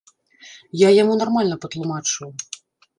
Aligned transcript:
Я 0.81 0.89
яму 0.95 1.19
нармальна 1.21 1.55
патлумачыў. 1.67 2.29